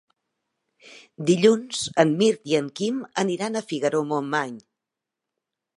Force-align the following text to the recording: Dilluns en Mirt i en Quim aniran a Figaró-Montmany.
Dilluns 1.27 1.83
en 2.05 2.15
Mirt 2.23 2.41
i 2.53 2.57
en 2.61 2.73
Quim 2.81 2.99
aniran 3.25 3.59
a 3.61 3.65
Figaró-Montmany. 3.73 4.59